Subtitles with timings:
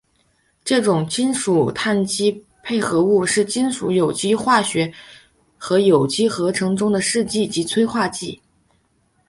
[0.65, 4.91] 这种金属羰基配合物是金属有机化学
[5.59, 8.41] 和有机合成中的试剂及催化剂。